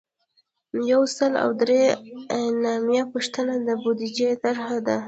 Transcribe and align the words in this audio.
یو 0.91 1.01
سل 1.17 1.31
او 1.43 1.49
درې 1.61 1.81
اتیایمه 2.35 3.01
پوښتنه 3.11 3.53
د 3.67 3.67
بودیجې 3.81 4.29
طرحه 4.43 4.77
ده. 4.87 4.97